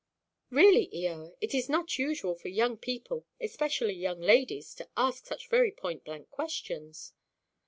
[0.49, 5.47] "Really, Eoa, it is not usual for young people, especially young ladies, to ask such
[5.47, 7.13] very point–blank questions."